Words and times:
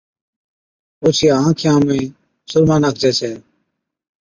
اوڇِيان 1.01 1.39
آنکيان 1.47 1.79
۾ 1.87 1.89
سُرما 2.49 2.75
ناکجَي 2.83 3.11
ڇَي 3.19 3.31